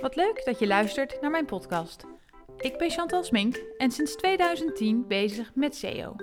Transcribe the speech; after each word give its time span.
Wat 0.00 0.16
leuk 0.16 0.42
dat 0.44 0.58
je 0.58 0.66
luistert 0.66 1.20
naar 1.20 1.30
mijn 1.30 1.44
podcast. 1.44 2.04
Ik 2.56 2.78
ben 2.78 2.90
Chantal 2.90 3.24
Smink 3.24 3.62
en 3.78 3.90
sinds 3.90 4.16
2010 4.16 5.04
bezig 5.08 5.50
met 5.54 5.76
SEO. 5.76 6.16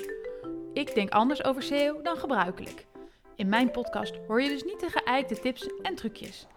Ik 0.74 0.96
denk 0.96 1.09
anders 1.09 1.44
over 1.44 1.64
SEO 1.64 2.01
dan 2.01 2.17
gebruikelijk. 2.17 2.85
In 3.35 3.50
mijn 3.50 3.72
podcast 3.72 4.16
hoor 4.27 4.42
je 4.42 4.50
dus 4.50 4.64
niet 4.64 4.80
de 4.80 4.90
geëikte 4.90 5.40
tips 5.40 5.69
en 5.82 5.96
trucjes. 5.96 6.48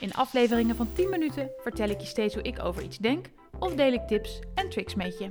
In 0.00 0.12
afleveringen 0.12 0.76
van 0.76 0.92
10 0.92 1.08
minuten 1.08 1.50
vertel 1.62 1.88
ik 1.88 2.00
je 2.00 2.06
steeds 2.06 2.34
hoe 2.34 2.42
ik 2.42 2.64
over 2.64 2.82
iets 2.82 2.98
denk 2.98 3.26
of 3.58 3.74
deel 3.74 3.92
ik 3.92 4.06
tips 4.06 4.40
en 4.54 4.70
tricks 4.70 4.94
met 4.94 5.18
je. 5.18 5.28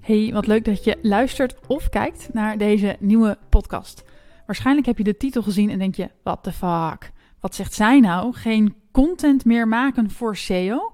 Hey, 0.00 0.30
wat 0.32 0.46
leuk 0.46 0.64
dat 0.64 0.84
je 0.84 0.98
luistert 1.02 1.54
of 1.66 1.88
kijkt 1.88 2.28
naar 2.32 2.58
deze 2.58 2.96
nieuwe 2.98 3.38
podcast. 3.48 4.04
Waarschijnlijk 4.46 4.86
heb 4.86 4.98
je 4.98 5.04
de 5.04 5.16
titel 5.16 5.42
gezien 5.42 5.70
en 5.70 5.78
denk 5.78 5.94
je: 5.94 6.10
what 6.22 6.42
the 6.42 6.52
fuck? 6.52 7.12
Wat 7.40 7.54
zegt 7.54 7.74
zij 7.74 8.00
nou? 8.00 8.34
Geen 8.34 8.74
content 9.04 9.44
meer 9.44 9.68
maken 9.68 10.10
voor 10.10 10.36
SEO? 10.36 10.92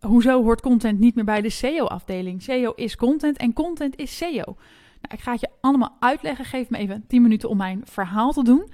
Hoezo 0.00 0.42
hoort 0.42 0.60
content 0.60 0.98
niet 0.98 1.14
meer 1.14 1.24
bij 1.24 1.40
de 1.40 1.50
SEO-afdeling? 1.50 2.42
SEO 2.42 2.72
is 2.76 2.96
content 2.96 3.36
en 3.36 3.52
content 3.52 3.96
is 3.96 4.16
SEO. 4.16 4.44
Nou, 5.00 5.08
ik 5.08 5.20
ga 5.20 5.32
het 5.32 5.40
je 5.40 5.50
allemaal 5.60 5.96
uitleggen. 6.00 6.44
Geef 6.44 6.70
me 6.70 6.78
even 6.78 7.04
10 7.06 7.22
minuten 7.22 7.48
om 7.48 7.56
mijn 7.56 7.82
verhaal 7.84 8.32
te 8.32 8.44
doen. 8.44 8.70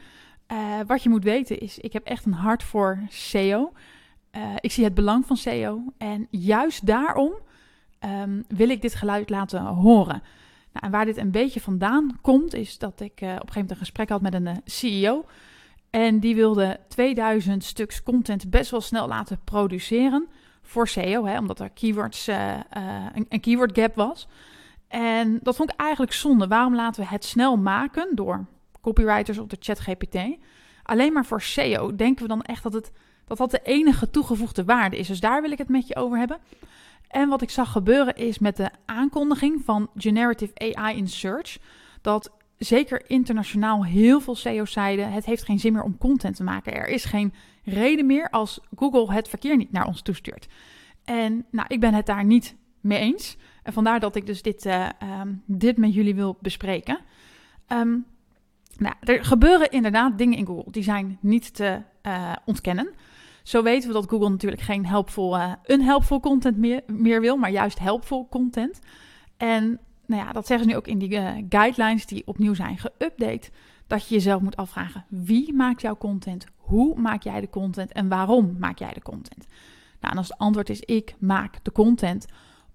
Uh, 0.53 0.59
wat 0.87 1.03
je 1.03 1.09
moet 1.09 1.25
weten 1.25 1.61
is, 1.61 1.79
ik 1.79 1.93
heb 1.93 2.05
echt 2.05 2.25
een 2.25 2.33
hart 2.33 2.63
voor 2.63 2.99
SEO. 3.09 3.73
Uh, 4.37 4.43
ik 4.61 4.73
zie 4.73 4.85
het 4.85 4.95
belang 4.95 5.27
van 5.27 5.37
SEO. 5.37 5.83
En 5.99 6.27
juist 6.31 6.87
daarom 6.87 7.33
um, 8.05 8.45
wil 8.49 8.69
ik 8.69 8.83
dit 8.83 8.95
geluid 8.95 9.31
laten 9.31 9.65
horen. 9.65 10.23
Nou, 10.73 10.87
en 10.87 10.91
waar 10.91 11.05
dit 11.05 11.17
een 11.17 11.31
beetje 11.31 11.61
vandaan 11.61 12.19
komt, 12.21 12.55
is 12.55 12.79
dat 12.79 13.01
ik 13.01 13.21
uh, 13.21 13.29
op 13.29 13.35
een 13.35 13.39
gegeven 13.39 13.53
moment 13.55 13.71
een 13.71 13.77
gesprek 13.77 14.09
had 14.09 14.21
met 14.21 14.35
een 14.35 14.61
CEO. 14.65 15.25
En 15.91 16.21
die 16.21 16.35
wilde 16.35 16.81
2000 16.89 17.65
stuks 17.65 18.03
content 18.03 18.51
best 18.51 18.71
wel 18.71 18.81
snel 18.81 19.09
laten 19.09 19.41
produceren 19.45 20.29
voor 20.63 20.89
SEO, 20.89 21.27
hè, 21.27 21.39
omdat 21.39 21.61
er 21.61 21.71
keywords, 21.71 22.29
uh, 22.29 22.37
uh, 22.37 23.07
een, 23.15 23.27
een, 23.29 23.41
keyword 23.41 23.79
gap 23.79 23.95
was. 23.95 24.29
En 24.89 25.39
dat 25.43 25.57
vond 25.57 25.73
ik 25.73 25.81
eigenlijk 25.81 26.13
zonde. 26.13 26.47
Waarom 26.47 26.75
laten 26.75 27.03
we 27.03 27.09
het 27.09 27.25
snel 27.25 27.57
maken 27.57 28.09
door 28.15 28.47
copywriters 28.81 29.39
op 29.39 29.51
de 29.51 29.57
ChatGPT? 29.61 30.19
Alleen 30.83 31.13
maar 31.13 31.25
voor 31.25 31.43
SEO 31.43 31.97
denken 31.97 32.23
we 32.23 32.29
dan 32.29 32.43
echt 32.43 32.63
dat 32.63 32.73
het, 32.73 32.93
dat, 33.27 33.39
dat 33.39 33.51
de 33.51 33.61
enige 33.63 34.11
toegevoegde 34.11 34.65
waarde 34.65 34.97
is. 34.99 35.07
Dus 35.07 35.21
daar 35.21 35.43
wil 35.43 35.51
ik 35.51 35.59
het 35.59 35.69
met 35.69 35.89
je 35.89 35.97
over 35.97 36.19
hebben. 36.19 36.39
En 37.09 37.29
wat 37.29 37.43
ik 37.43 37.51
zag 37.51 37.73
gebeuren 37.73 38.15
is 38.15 38.39
met 38.39 38.57
de 38.57 38.71
aankondiging 38.87 39.63
van 39.65 39.91
Generative 39.97 40.75
AI 40.75 40.97
in 40.97 41.09
Search, 41.09 41.59
dat 42.01 42.31
zeker 42.61 43.03
internationaal 43.07 43.85
heel 43.85 44.21
veel 44.21 44.35
SEO's 44.35 44.73
zeiden: 44.73 45.13
het 45.13 45.25
heeft 45.25 45.45
geen 45.45 45.59
zin 45.59 45.73
meer 45.73 45.83
om 45.83 45.99
content 45.99 46.37
te 46.37 46.43
maken. 46.43 46.75
Er 46.75 46.89
is 46.89 47.05
geen 47.05 47.33
reden 47.65 48.07
meer 48.07 48.31
als 48.31 48.61
Google 48.77 49.13
het 49.13 49.29
verkeer 49.29 49.57
niet 49.57 49.73
naar 49.73 49.87
ons 49.87 50.03
toestuurt. 50.03 50.49
En 51.05 51.47
nou, 51.51 51.67
ik 51.69 51.81
ben 51.81 51.95
het 51.95 52.07
daar 52.07 52.25
niet 52.25 52.57
mee 52.81 52.99
eens. 52.99 53.37
En 53.63 53.73
vandaar 53.73 54.01
dat 54.01 54.17
ik 54.17 54.27
dus 54.27 54.43
dit, 54.43 54.67
uh, 54.67 54.89
um, 55.21 55.43
dit 55.47 55.77
met 55.77 55.95
jullie 55.95 56.15
wil 56.15 56.39
bespreken. 56.41 56.99
Um, 57.69 58.07
nou, 58.77 58.95
er 59.01 59.25
gebeuren 59.25 59.71
inderdaad 59.71 60.19
dingen 60.19 60.39
in 60.39 60.47
Google 60.47 60.73
die 60.73 60.83
zijn 60.83 61.19
niet 61.21 61.55
te 61.55 61.83
uh, 62.03 62.33
ontkennen. 62.45 62.91
Zo 63.43 63.63
weten 63.63 63.89
we 63.89 63.95
dat 63.95 64.09
Google 64.09 64.29
natuurlijk 64.31 64.63
geen 64.63 64.87
helpful, 64.87 65.37
uh, 65.37 65.53
unhelpful 65.67 66.21
content 66.21 66.57
meer, 66.57 66.83
meer 66.87 67.21
wil, 67.21 67.37
maar 67.37 67.51
juist 67.51 67.79
helpful 67.79 68.29
content. 68.31 68.79
En 69.37 69.81
nou 70.11 70.23
ja, 70.23 70.33
dat 70.33 70.47
zeggen 70.47 70.67
ze 70.67 70.73
nu 70.73 70.79
ook 70.79 70.87
in 70.87 70.99
die 70.99 71.11
uh, 71.11 71.33
guidelines 71.49 72.07
die 72.07 72.27
opnieuw 72.27 72.55
zijn 72.55 72.79
geüpdate. 72.79 73.51
Dat 73.87 74.09
je 74.09 74.15
jezelf 74.15 74.41
moet 74.43 74.57
afvragen: 74.57 75.05
wie 75.09 75.53
maakt 75.53 75.81
jouw 75.81 75.97
content? 75.97 76.47
Hoe 76.57 77.01
maak 77.01 77.23
jij 77.23 77.41
de 77.41 77.51
content? 77.51 77.93
En 77.93 78.09
waarom 78.09 78.57
maak 78.59 78.79
jij 78.79 78.93
de 78.93 79.03
content? 79.03 79.47
Nou, 80.01 80.13
en 80.13 80.19
als 80.19 80.29
het 80.29 80.39
antwoord 80.39 80.71
is: 80.71 80.81
ik 80.81 81.15
maak 81.19 81.65
de 81.65 81.73
content 81.73 82.27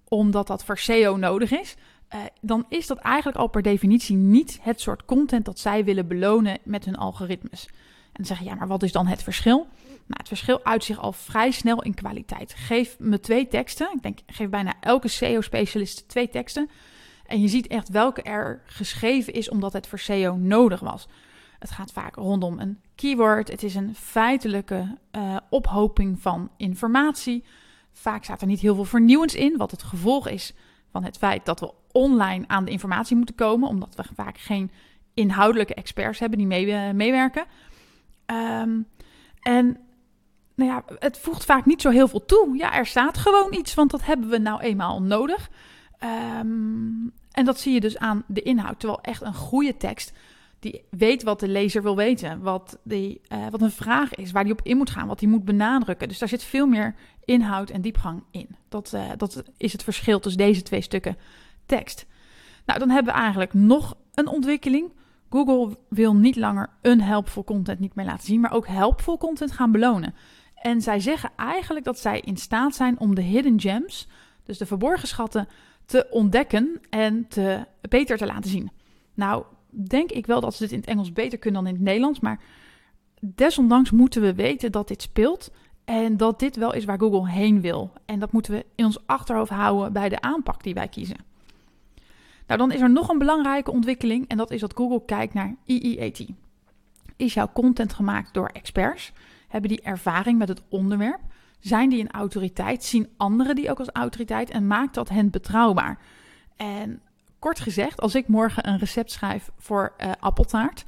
omdat 0.08 0.46
dat 0.46 0.64
voor 0.64 0.78
SEO 0.78 1.16
nodig 1.16 1.50
is. 1.50 1.76
Uh, 2.14 2.20
dan 2.40 2.66
is 2.68 2.86
dat 2.86 2.98
eigenlijk 2.98 3.38
al 3.38 3.46
per 3.46 3.62
definitie 3.62 4.16
niet 4.16 4.58
het 4.62 4.80
soort 4.80 5.04
content 5.04 5.44
dat 5.44 5.58
zij 5.58 5.84
willen 5.84 6.08
belonen 6.08 6.58
met 6.64 6.84
hun 6.84 6.96
algoritmes. 6.96 7.66
En 7.66 8.12
dan 8.12 8.24
zeg 8.24 8.38
je, 8.38 8.44
ja, 8.44 8.54
maar 8.54 8.66
wat 8.66 8.82
is 8.82 8.92
dan 8.92 9.06
het 9.06 9.22
verschil? 9.22 9.56
Nou, 9.86 10.18
het 10.18 10.28
verschil 10.28 10.64
uit 10.64 10.84
zich 10.84 10.98
al 10.98 11.12
vrij 11.12 11.50
snel 11.50 11.82
in 11.82 11.94
kwaliteit. 11.94 12.54
Geef 12.54 12.96
me 12.98 13.20
twee 13.20 13.48
teksten. 13.48 13.92
Ik 13.94 14.02
denk, 14.02 14.18
geef 14.26 14.48
bijna 14.48 14.74
elke 14.80 15.08
SEO-specialist 15.08 16.08
twee 16.08 16.28
teksten. 16.28 16.70
En 17.26 17.40
je 17.40 17.48
ziet 17.48 17.66
echt 17.66 17.88
welke 17.88 18.22
er 18.22 18.62
geschreven 18.66 19.32
is 19.32 19.48
omdat 19.48 19.72
het 19.72 19.86
voor 19.86 19.98
SEO 19.98 20.36
nodig 20.36 20.80
was. 20.80 21.08
Het 21.58 21.70
gaat 21.70 21.92
vaak 21.92 22.14
rondom 22.14 22.58
een 22.58 22.80
keyword. 22.94 23.48
Het 23.48 23.62
is 23.62 23.74
een 23.74 23.94
feitelijke 23.94 24.96
uh, 25.12 25.36
ophoping 25.50 26.20
van 26.20 26.50
informatie. 26.56 27.44
Vaak 27.92 28.24
staat 28.24 28.40
er 28.40 28.46
niet 28.46 28.60
heel 28.60 28.74
veel 28.74 28.84
vernieuwends 28.84 29.34
in, 29.34 29.56
wat 29.56 29.70
het 29.70 29.82
gevolg 29.82 30.28
is 30.28 30.54
van 30.90 31.04
het 31.04 31.16
feit 31.18 31.44
dat 31.44 31.60
we 31.60 31.72
online 31.92 32.44
aan 32.46 32.64
de 32.64 32.70
informatie 32.70 33.16
moeten 33.16 33.34
komen, 33.34 33.68
omdat 33.68 33.94
we 33.94 34.02
vaak 34.14 34.38
geen 34.38 34.70
inhoudelijke 35.14 35.74
experts 35.74 36.18
hebben 36.18 36.38
die 36.38 36.46
mee, 36.46 36.66
uh, 36.66 36.90
meewerken. 36.90 37.44
Um, 38.26 38.86
en 39.40 39.78
nou 40.54 40.70
ja, 40.70 40.84
het 40.98 41.18
voegt 41.18 41.44
vaak 41.44 41.66
niet 41.66 41.80
zo 41.80 41.90
heel 41.90 42.08
veel 42.08 42.24
toe. 42.24 42.56
Ja, 42.56 42.74
er 42.74 42.86
staat 42.86 43.18
gewoon 43.18 43.54
iets, 43.54 43.74
want 43.74 43.90
dat 43.90 44.04
hebben 44.04 44.28
we 44.28 44.38
nou 44.38 44.60
eenmaal 44.60 45.02
nodig. 45.02 45.50
Um, 46.04 47.12
en 47.30 47.44
dat 47.44 47.60
zie 47.60 47.72
je 47.72 47.80
dus 47.80 47.98
aan 47.98 48.24
de 48.26 48.42
inhoud. 48.42 48.80
Terwijl 48.80 49.00
echt 49.02 49.22
een 49.22 49.34
goede 49.34 49.76
tekst, 49.76 50.12
die 50.58 50.82
weet 50.90 51.22
wat 51.22 51.40
de 51.40 51.48
lezer 51.48 51.82
wil 51.82 51.96
weten. 51.96 52.40
Wat, 52.40 52.78
die, 52.82 53.20
uh, 53.28 53.48
wat 53.50 53.62
een 53.62 53.70
vraag 53.70 54.14
is, 54.14 54.32
waar 54.32 54.44
die 54.44 54.52
op 54.52 54.60
in 54.62 54.76
moet 54.76 54.90
gaan, 54.90 55.06
wat 55.06 55.20
hij 55.20 55.28
moet 55.28 55.44
benadrukken. 55.44 56.08
Dus 56.08 56.18
daar 56.18 56.28
zit 56.28 56.42
veel 56.42 56.66
meer 56.66 56.94
inhoud 57.24 57.70
en 57.70 57.80
diepgang 57.80 58.22
in. 58.30 58.48
Dat, 58.68 58.92
uh, 58.94 59.10
dat 59.16 59.42
is 59.56 59.72
het 59.72 59.82
verschil 59.82 60.20
tussen 60.20 60.42
deze 60.42 60.62
twee 60.62 60.80
stukken 60.80 61.16
tekst. 61.66 62.06
Nou, 62.66 62.78
dan 62.78 62.90
hebben 62.90 63.14
we 63.14 63.20
eigenlijk 63.20 63.54
nog 63.54 63.96
een 64.14 64.28
ontwikkeling. 64.28 64.92
Google 65.30 65.76
wil 65.88 66.14
niet 66.14 66.36
langer 66.36 66.70
unhelpful 66.82 67.44
content 67.44 67.78
niet 67.78 67.94
meer 67.94 68.06
laten 68.06 68.26
zien, 68.26 68.40
maar 68.40 68.52
ook 68.52 68.66
helpful 68.66 69.18
content 69.18 69.52
gaan 69.52 69.72
belonen. 69.72 70.14
En 70.54 70.80
zij 70.80 71.00
zeggen 71.00 71.30
eigenlijk 71.36 71.84
dat 71.84 71.98
zij 71.98 72.20
in 72.20 72.36
staat 72.36 72.74
zijn 72.74 72.98
om 72.98 73.14
de 73.14 73.22
hidden 73.22 73.60
gems, 73.60 74.08
dus 74.44 74.58
de 74.58 74.66
verborgen 74.66 75.08
schatten, 75.08 75.48
te 75.86 76.06
ontdekken 76.10 76.80
en 76.90 77.28
te, 77.28 77.64
beter 77.88 78.16
te 78.16 78.26
laten 78.26 78.50
zien. 78.50 78.70
Nou, 79.14 79.44
denk 79.70 80.10
ik 80.10 80.26
wel 80.26 80.40
dat 80.40 80.54
ze 80.54 80.62
dit 80.62 80.72
in 80.72 80.78
het 80.78 80.88
Engels 80.88 81.12
beter 81.12 81.38
kunnen 81.38 81.62
dan 81.62 81.70
in 81.70 81.76
het 81.76 81.86
Nederlands, 81.86 82.20
maar 82.20 82.40
desondanks 83.20 83.90
moeten 83.90 84.22
we 84.22 84.34
weten 84.34 84.72
dat 84.72 84.88
dit 84.88 85.02
speelt 85.02 85.50
en 85.84 86.16
dat 86.16 86.38
dit 86.38 86.56
wel 86.56 86.74
is 86.74 86.84
waar 86.84 86.98
Google 86.98 87.30
heen 87.30 87.60
wil. 87.60 87.92
En 88.04 88.18
dat 88.18 88.32
moeten 88.32 88.52
we 88.52 88.66
in 88.74 88.84
ons 88.84 89.06
achterhoofd 89.06 89.50
houden 89.50 89.92
bij 89.92 90.08
de 90.08 90.20
aanpak 90.20 90.62
die 90.62 90.74
wij 90.74 90.88
kiezen. 90.88 91.16
Nou, 92.46 92.58
dan 92.58 92.72
is 92.72 92.80
er 92.80 92.90
nog 92.90 93.08
een 93.08 93.18
belangrijke 93.18 93.70
ontwikkeling 93.70 94.28
en 94.28 94.36
dat 94.36 94.50
is 94.50 94.60
dat 94.60 94.76
Google 94.76 95.04
kijkt 95.04 95.34
naar 95.34 95.54
EEAT. 95.66 96.26
Is 97.16 97.34
jouw 97.34 97.50
content 97.52 97.92
gemaakt 97.92 98.34
door 98.34 98.48
experts? 98.48 99.12
Hebben 99.48 99.70
die 99.70 99.80
ervaring 99.80 100.38
met 100.38 100.48
het 100.48 100.62
onderwerp? 100.68 101.20
Zijn 101.58 101.88
die 101.88 102.00
een 102.00 102.10
autoriteit? 102.10 102.84
Zien 102.84 103.08
anderen 103.16 103.54
die 103.54 103.70
ook 103.70 103.78
als 103.78 103.90
autoriteit? 103.92 104.50
En 104.50 104.66
maakt 104.66 104.94
dat 104.94 105.08
hen 105.08 105.30
betrouwbaar? 105.30 105.98
En 106.56 107.00
kort 107.38 107.60
gezegd, 107.60 108.00
als 108.00 108.14
ik 108.14 108.28
morgen 108.28 108.68
een 108.68 108.78
recept 108.78 109.10
schrijf 109.10 109.50
voor 109.58 109.94
uh, 109.98 110.10
appeltaart, 110.20 110.84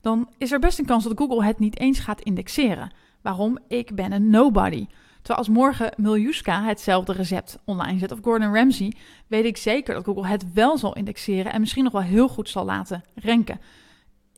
dan 0.00 0.30
is 0.38 0.52
er 0.52 0.58
best 0.58 0.78
een 0.78 0.86
kans 0.86 1.04
dat 1.04 1.18
Google 1.18 1.44
het 1.44 1.58
niet 1.58 1.78
eens 1.78 1.98
gaat 1.98 2.20
indexeren. 2.20 2.92
Waarom? 3.20 3.58
Ik 3.68 3.94
ben 3.94 4.12
een 4.12 4.30
nobody. 4.30 4.86
Terwijl 5.16 5.38
als 5.38 5.48
morgen 5.48 5.92
Miljuska 5.96 6.64
hetzelfde 6.64 7.12
recept 7.12 7.58
online 7.64 7.98
zet 7.98 8.12
of 8.12 8.18
Gordon 8.22 8.54
Ramsay, 8.54 8.92
weet 9.26 9.44
ik 9.44 9.56
zeker 9.56 9.94
dat 9.94 10.04
Google 10.04 10.26
het 10.26 10.52
wel 10.52 10.78
zal 10.78 10.94
indexeren 10.94 11.52
en 11.52 11.60
misschien 11.60 11.84
nog 11.84 11.92
wel 11.92 12.02
heel 12.02 12.28
goed 12.28 12.48
zal 12.48 12.64
laten 12.64 13.02
ranken. 13.14 13.60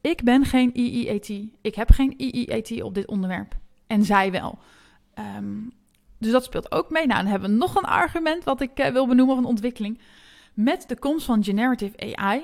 Ik 0.00 0.22
ben 0.22 0.44
geen 0.44 0.70
EEAT. 0.74 1.28
Ik 1.62 1.74
heb 1.74 1.90
geen 1.90 2.14
EEAT 2.16 2.82
op 2.82 2.94
dit 2.94 3.06
onderwerp. 3.06 3.56
En 3.86 4.04
zij 4.04 4.30
wel. 4.30 4.58
Um, 5.36 5.72
dus 6.18 6.32
dat 6.32 6.44
speelt 6.44 6.72
ook 6.72 6.90
mee. 6.90 7.06
Nou, 7.06 7.22
dan 7.22 7.30
hebben 7.30 7.50
we 7.50 7.56
nog 7.56 7.74
een 7.74 7.84
argument 7.84 8.44
wat 8.44 8.60
ik 8.60 8.80
uh, 8.80 8.86
wil 8.86 9.06
benoemen 9.06 9.34
van 9.34 9.44
ontwikkeling. 9.44 9.98
Met 10.54 10.84
de 10.88 10.98
komst 10.98 11.26
van 11.26 11.44
generative 11.44 12.16
AI 12.16 12.42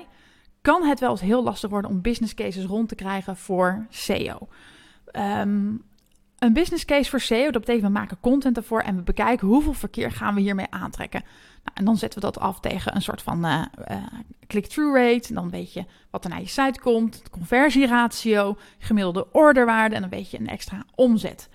kan 0.61 0.83
het 0.83 0.99
wel 0.99 1.11
eens 1.11 1.21
heel 1.21 1.43
lastig 1.43 1.69
worden 1.69 1.91
om 1.91 2.01
business 2.01 2.33
cases 2.33 2.65
rond 2.65 2.89
te 2.89 2.95
krijgen 2.95 3.37
voor 3.37 3.85
SEO. 3.89 4.47
Ehm, 5.05 5.73
een 6.37 6.53
business 6.53 6.85
case 6.85 7.09
voor 7.09 7.19
SEO, 7.19 7.51
dat 7.51 7.61
betekent 7.61 7.85
we 7.85 7.89
maken 7.89 8.19
content 8.19 8.57
ervoor 8.57 8.81
en 8.81 8.95
we 8.95 9.01
bekijken 9.01 9.47
hoeveel 9.47 9.73
verkeer 9.73 10.11
gaan 10.11 10.35
we 10.35 10.41
hiermee 10.41 10.67
aantrekken. 10.69 11.21
Nou, 11.63 11.71
en 11.73 11.85
dan 11.85 11.97
zetten 11.97 12.19
we 12.19 12.25
dat 12.25 12.39
af 12.39 12.59
tegen 12.59 12.95
een 12.95 13.01
soort 13.01 13.21
van 13.21 13.45
uh, 13.45 13.65
uh, 13.91 14.03
click-through 14.47 14.97
rate. 14.97 15.33
Dan 15.33 15.49
weet 15.49 15.73
je 15.73 15.85
wat 16.09 16.23
er 16.23 16.29
naar 16.29 16.39
je 16.39 16.47
site 16.47 16.79
komt, 16.79 17.23
de 17.23 17.29
conversieratio, 17.29 18.57
gemiddelde 18.79 19.31
orderwaarde 19.31 19.95
en 19.95 20.01
dan 20.01 20.09
weet 20.09 20.31
je 20.31 20.39
een 20.39 20.47
extra 20.47 20.85
omzet. 20.95 21.49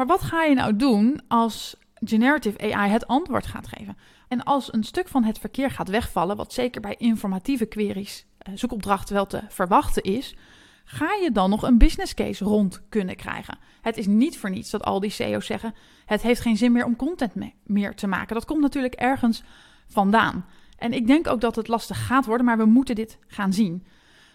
Maar 0.00 0.08
wat 0.08 0.22
ga 0.22 0.42
je 0.42 0.54
nou 0.54 0.76
doen 0.76 1.20
als 1.28 1.76
generative 1.94 2.74
AI 2.74 2.90
het 2.90 3.06
antwoord 3.06 3.46
gaat 3.46 3.68
geven? 3.68 3.96
En 4.28 4.42
als 4.42 4.72
een 4.72 4.84
stuk 4.84 5.08
van 5.08 5.24
het 5.24 5.38
verkeer 5.38 5.70
gaat 5.70 5.88
wegvallen, 5.88 6.36
wat 6.36 6.52
zeker 6.52 6.80
bij 6.80 6.94
informatieve 6.98 7.66
queries, 7.66 8.26
uh, 8.48 8.56
zoekopdrachten 8.56 9.14
wel 9.14 9.26
te 9.26 9.42
verwachten 9.48 10.02
is, 10.02 10.36
ga 10.84 11.12
je 11.22 11.30
dan 11.32 11.50
nog 11.50 11.62
een 11.62 11.78
business 11.78 12.14
case 12.14 12.44
rond 12.44 12.82
kunnen 12.88 13.16
krijgen? 13.16 13.58
Het 13.80 13.96
is 13.96 14.06
niet 14.06 14.38
voor 14.38 14.50
niets 14.50 14.70
dat 14.70 14.84
al 14.84 15.00
die 15.00 15.10
CEO's 15.10 15.46
zeggen: 15.46 15.74
het 16.04 16.22
heeft 16.22 16.40
geen 16.40 16.56
zin 16.56 16.72
meer 16.72 16.84
om 16.84 16.96
content 16.96 17.34
meer 17.64 17.94
te 17.94 18.06
maken. 18.06 18.34
Dat 18.34 18.44
komt 18.44 18.60
natuurlijk 18.60 18.94
ergens 18.94 19.42
vandaan. 19.86 20.46
En 20.78 20.92
ik 20.92 21.06
denk 21.06 21.26
ook 21.26 21.40
dat 21.40 21.56
het 21.56 21.68
lastig 21.68 22.06
gaat 22.06 22.26
worden, 22.26 22.46
maar 22.46 22.58
we 22.58 22.64
moeten 22.64 22.94
dit 22.94 23.18
gaan 23.26 23.52
zien. 23.52 23.86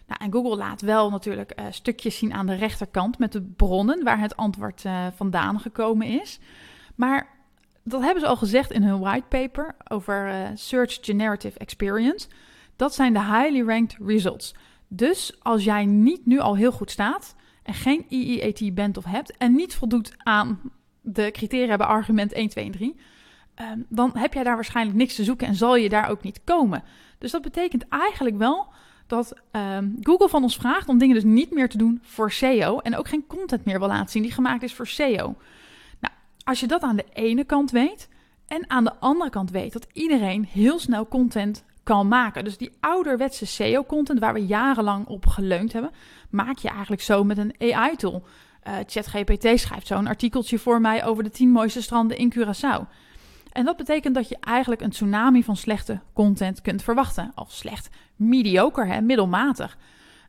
Nou, 0.07 0.23
en 0.23 0.31
Google 0.31 0.55
laat 0.55 0.81
wel 0.81 1.09
natuurlijk 1.09 1.59
uh, 1.59 1.65
stukjes 1.69 2.17
zien 2.17 2.33
aan 2.33 2.45
de 2.45 2.55
rechterkant 2.55 3.19
met 3.19 3.31
de 3.31 3.41
bronnen 3.41 4.03
waar 4.03 4.19
het 4.19 4.35
antwoord 4.35 4.83
uh, 4.83 5.05
vandaan 5.15 5.59
gekomen 5.59 6.07
is. 6.07 6.39
Maar 6.95 7.27
dat 7.83 8.01
hebben 8.01 8.21
ze 8.21 8.27
al 8.27 8.35
gezegd 8.37 8.71
in 8.71 8.83
hun 8.83 8.99
whitepaper 8.99 9.75
over 9.87 10.27
uh, 10.27 10.47
Search 10.53 10.97
Generative 11.01 11.59
Experience. 11.59 12.27
Dat 12.75 12.93
zijn 12.93 13.13
de 13.13 13.19
highly 13.19 13.61
ranked 13.61 13.97
results. 14.05 14.55
Dus 14.87 15.39
als 15.41 15.63
jij 15.63 15.85
niet 15.85 16.25
nu 16.25 16.39
al 16.39 16.55
heel 16.55 16.71
goed 16.71 16.91
staat 16.91 17.35
en 17.63 17.73
geen 17.73 18.05
EEAT 18.09 18.73
bent 18.73 18.97
of 18.97 19.03
hebt 19.03 19.37
en 19.37 19.55
niet 19.55 19.75
voldoet 19.75 20.13
aan 20.17 20.59
de 21.01 21.31
criteria 21.31 21.77
bij 21.77 21.87
argument 21.87 22.33
1, 22.33 22.49
2 22.49 22.65
en 22.65 22.71
3, 22.71 22.95
um, 23.55 23.85
dan 23.89 24.11
heb 24.17 24.33
jij 24.33 24.43
daar 24.43 24.55
waarschijnlijk 24.55 24.97
niks 24.97 25.15
te 25.15 25.23
zoeken 25.23 25.47
en 25.47 25.55
zal 25.55 25.75
je 25.75 25.89
daar 25.89 26.09
ook 26.09 26.23
niet 26.23 26.41
komen. 26.43 26.83
Dus 27.17 27.31
dat 27.31 27.41
betekent 27.41 27.87
eigenlijk 27.87 28.37
wel 28.37 28.67
dat 29.07 29.33
um, 29.51 29.97
Google 30.01 30.29
van 30.29 30.43
ons 30.43 30.55
vraagt 30.55 30.87
om 30.87 30.97
dingen 30.97 31.15
dus 31.15 31.23
niet 31.23 31.51
meer 31.51 31.69
te 31.69 31.77
doen 31.77 31.99
voor 32.03 32.31
SEO 32.31 32.79
en 32.79 32.97
ook 32.97 33.07
geen 33.07 33.27
content 33.27 33.65
meer 33.65 33.79
wil 33.79 33.87
laten 33.87 34.11
zien 34.11 34.23
die 34.23 34.31
gemaakt 34.31 34.63
is 34.63 34.73
voor 34.73 34.87
SEO. 34.87 35.35
Nou, 35.99 36.13
als 36.43 36.59
je 36.59 36.67
dat 36.67 36.81
aan 36.81 36.95
de 36.95 37.05
ene 37.13 37.43
kant 37.43 37.71
weet 37.71 38.09
en 38.47 38.69
aan 38.69 38.83
de 38.83 38.95
andere 38.99 39.29
kant 39.29 39.51
weet 39.51 39.73
dat 39.73 39.87
iedereen 39.93 40.45
heel 40.51 40.79
snel 40.79 41.07
content 41.07 41.63
kan 41.83 42.07
maken. 42.07 42.43
Dus 42.43 42.57
die 42.57 42.71
ouderwetse 42.79 43.45
SEO-content 43.45 44.19
waar 44.19 44.33
we 44.33 44.45
jarenlang 44.45 45.07
op 45.07 45.25
geleund 45.25 45.73
hebben, 45.73 45.91
maak 46.29 46.57
je 46.57 46.69
eigenlijk 46.69 47.01
zo 47.01 47.23
met 47.23 47.37
een 47.37 47.55
AI-tool. 47.59 48.23
Eh, 48.61 48.73
ChatGPT 48.85 49.59
schrijft 49.59 49.87
zo'n 49.87 50.07
artikeltje 50.07 50.59
voor 50.59 50.81
mij 50.81 51.05
over 51.05 51.23
de 51.23 51.29
10 51.29 51.49
mooiste 51.49 51.81
stranden 51.81 52.17
in 52.17 52.33
Curaçao. 52.33 52.87
En 53.55 53.65
dat 53.65 53.77
betekent 53.77 54.15
dat 54.15 54.29
je 54.29 54.37
eigenlijk 54.39 54.81
een 54.81 54.89
tsunami 54.89 55.43
van 55.43 55.55
slechte 55.55 55.99
content 56.13 56.61
kunt 56.61 56.83
verwachten. 56.83 57.31
Of 57.35 57.51
slecht, 57.51 57.89
mediocre, 58.15 58.85
hè, 58.85 59.01
middelmatig. 59.01 59.77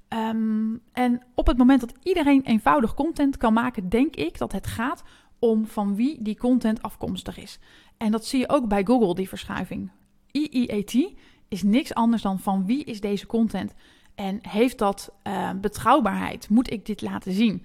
Um, 0.09 0.81
en 0.93 1.23
op 1.35 1.47
het 1.47 1.57
moment 1.57 1.81
dat 1.81 1.95
iedereen 2.03 2.43
eenvoudig 2.43 2.95
content 2.95 3.37
kan 3.37 3.53
maken, 3.53 3.89
denk 3.89 4.17
ik 4.17 4.39
dat 4.39 4.53
het 4.53 4.67
gaat 4.67 5.03
om 5.39 5.67
van 5.67 5.97
wie 5.97 6.23
die 6.23 6.37
content 6.37 6.83
afkomstig 6.83 7.39
is. 7.39 7.59
En 7.97 8.11
dat 8.11 8.27
zie 8.27 8.39
je 8.39 8.49
ook 8.49 8.69
bij 8.69 8.85
Google, 8.85 9.15
die 9.15 9.29
verschuiving. 9.29 9.91
EEAT 10.31 11.15
is 11.49 11.63
niks 11.63 11.95
anders 11.95 12.23
dan 12.23 12.39
van 12.39 12.67
wie 12.67 12.85
is 12.85 13.01
deze 13.01 13.27
content 13.27 13.75
en 14.15 14.39
heeft 14.49 14.79
dat 14.79 15.13
uh, 15.27 15.51
betrouwbaarheid? 15.61 16.49
Moet 16.49 16.71
ik 16.71 16.87
dit 16.87 17.03
laten 17.03 17.33
zien? 17.33 17.65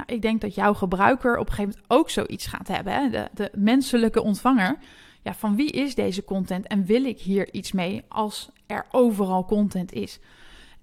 Nou, 0.00 0.12
ik 0.12 0.22
denk 0.22 0.40
dat 0.40 0.54
jouw 0.54 0.74
gebruiker 0.74 1.38
op 1.38 1.46
een 1.46 1.52
gegeven 1.52 1.78
moment 1.78 2.00
ook 2.00 2.10
zoiets 2.10 2.46
gaat 2.46 2.68
hebben. 2.68 2.92
Hè? 2.92 3.24
De, 3.34 3.50
menselijke 3.54 4.22
ontvanger. 4.22 4.78
Ja, 5.22 5.34
van 5.34 5.56
wie 5.56 5.70
is 5.70 5.94
deze 5.94 6.24
content 6.24 6.66
en 6.66 6.84
wil 6.84 7.04
ik 7.04 7.20
hier 7.20 7.52
iets 7.52 7.72
mee 7.72 8.04
als 8.08 8.50
er 8.66 8.86
overal 8.90 9.44
content 9.44 9.92
is? 9.92 10.20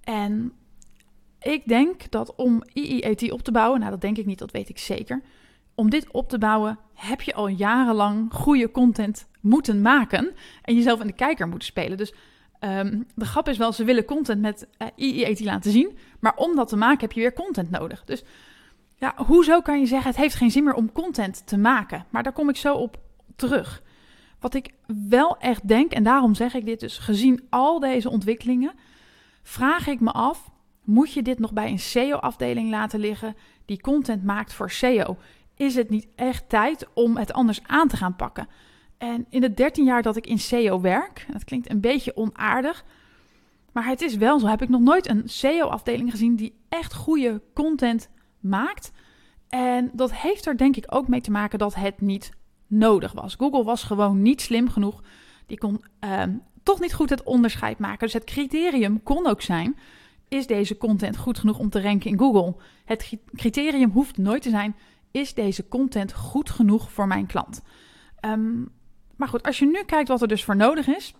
En 0.04 0.52
ik 1.40 1.68
denk 1.68 2.12
dat 2.12 2.36
om 2.36 2.64
IIET 2.74 3.32
op 3.32 3.42
te 3.42 3.52
bouwen, 3.52 3.80
nou 3.80 3.92
dat 3.92 4.02
denk 4.02 4.18
ik 4.18 4.26
niet, 4.26 4.40
dat 4.40 4.52
weet 4.52 4.70
ik 4.70 4.78
zeker. 4.78 5.22
Om 5.76 5.90
dit 5.90 6.12
op 6.12 6.30
te 6.30 6.38
bouwen 6.38 6.80
heb 6.94 7.22
je 7.22 7.34
al 7.34 7.48
jarenlang 7.48 8.34
goede 8.34 8.72
content 8.72 9.28
moeten 9.42 9.82
maken 9.82 10.34
en 10.62 10.76
jezelf 10.76 11.02
in 11.02 11.08
de 11.08 11.14
kijker 11.14 11.48
moeten 11.48 11.68
spelen. 11.68 11.98
Dus 11.98 12.14
um, 12.60 13.06
de 13.16 13.26
grap 13.26 13.50
is 13.50 13.58
wel, 13.58 13.74
ze 13.74 13.84
willen 13.84 14.06
content 14.06 14.42
met 14.42 14.68
uh, 14.98 15.36
laten 15.40 15.72
zien, 15.72 15.98
maar 16.20 16.36
om 16.36 16.56
dat 16.56 16.68
te 16.68 16.78
maken 16.78 17.00
heb 17.00 17.12
je 17.12 17.22
weer 17.22 17.34
content 17.34 17.70
nodig. 17.70 18.04
Dus 18.04 18.24
ja, 19.00 19.14
hoezo 19.26 19.62
kan 19.62 19.80
je 19.80 19.86
zeggen 19.86 20.10
het 20.10 20.20
heeft 20.20 20.36
geen 20.36 20.52
zin 20.52 20.64
meer 20.64 20.74
om 20.74 20.92
content 20.92 21.48
te 21.48 21.58
maken? 21.58 22.06
Maar 22.10 22.24
daar 22.24 22.34
kom 22.34 22.50
ik 22.50 22.56
zo 22.56 22.76
op 22.76 23.00
terug. 23.36 23.84
Wat 24.40 24.54
ik 24.54 24.74
wel 25.10 25.38
echt 25.38 25.68
denk, 25.68 25.92
en 25.92 26.04
daarom 26.04 26.36
zeg 26.36 26.54
ik 26.54 26.66
dit 26.66 26.80
dus, 26.80 26.98
gezien 26.98 27.46
al 27.50 27.80
deze 27.80 28.10
ontwikkelingen, 28.10 28.74
vraag 29.44 29.88
ik 29.88 30.00
me 30.00 30.12
af: 30.12 30.50
moet 30.84 31.14
je 31.14 31.22
dit 31.22 31.40
nog 31.40 31.54
bij 31.54 31.70
een 31.70 31.80
SEO-afdeling 31.80 32.70
laten 32.70 33.00
liggen 33.00 33.36
die 33.66 33.82
content 33.82 34.24
maakt 34.24 34.54
voor 34.54 34.72
SEO? 34.72 35.18
Is 35.56 35.76
het 35.76 35.90
niet 35.90 36.08
echt 36.16 36.50
tijd 36.50 36.88
om 36.94 37.18
het 37.18 37.34
anders 37.34 37.64
aan 37.64 37.88
te 37.88 37.98
gaan 37.98 38.16
pakken? 38.16 38.48
En 38.98 39.26
in 39.30 39.42
de 39.42 39.54
13 39.54 39.86
jaar 39.86 40.02
dat 40.02 40.16
ik 40.16 40.28
in 40.28 40.40
SEO 40.40 40.82
werk, 40.82 41.26
dat 41.32 41.44
klinkt 41.44 41.70
een 41.70 41.82
beetje 41.82 42.16
onaardig, 42.16 42.86
maar 43.72 43.86
het 43.86 44.02
is 44.02 44.16
wel 44.16 44.40
zo. 44.40 44.48
Heb 44.48 44.62
ik 44.62 44.70
nog 44.70 44.82
nooit 44.82 45.10
een 45.10 45.24
SEO-afdeling 45.26 46.12
gezien 46.12 46.36
die 46.36 46.56
echt 46.70 46.94
goede 46.94 47.42
content 47.54 48.10
maakt. 48.40 48.92
En 49.48 49.90
dat 49.94 50.14
heeft 50.14 50.46
er 50.46 50.58
denk 50.58 50.76
ik 50.76 50.86
ook 50.88 51.08
mee 51.08 51.22
te 51.22 51.32
maken 51.32 51.60
dat 51.60 51.76
het 51.76 52.02
niet 52.02 52.32
nodig 52.68 53.12
was. 53.12 53.36
Google 53.36 53.64
was 53.64 53.84
gewoon 53.84 54.22
niet 54.22 54.42
slim 54.42 54.70
genoeg. 54.70 55.04
Die 55.46 55.58
kon 55.58 55.84
ehm, 56.00 56.34
toch 56.64 56.80
niet 56.80 56.94
goed 56.94 57.10
het 57.10 57.24
onderscheid 57.24 57.80
maken. 57.80 58.00
Dus 58.00 58.14
het 58.14 58.24
criterium 58.24 59.04
kon 59.04 59.28
ook 59.28 59.42
zijn: 59.42 59.78
is 60.28 60.48
deze 60.48 60.78
content 60.78 61.18
goed 61.18 61.40
genoeg 61.40 61.60
om 61.60 61.70
te 61.70 61.82
ranken 61.82 62.12
in 62.12 62.18
Google? 62.18 62.56
Het 62.86 63.14
criterium 63.36 63.92
hoeft 63.92 64.18
nooit 64.18 64.42
te 64.42 64.50
zijn: 64.50 64.76
is 65.12 65.34
deze 65.34 65.68
content 65.68 66.14
goed 66.14 66.50
genoeg 66.50 66.92
voor 66.92 67.08
mijn 67.08 67.26
klant? 67.26 67.62
Um, 68.22 68.70
maar 69.16 69.28
goed, 69.28 69.44
als 69.44 69.60
je 69.60 69.66
nu 69.66 69.84
kijkt 69.84 70.08
wat 70.08 70.22
er 70.22 70.28
dus 70.28 70.44
voor 70.44 70.56
nodig 70.56 70.88
is: 70.88 71.14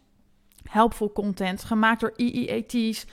helpful 0.70 1.12
content, 1.12 1.64
gemaakt 1.64 2.00
door 2.00 2.14
EEAT's, 2.16 3.06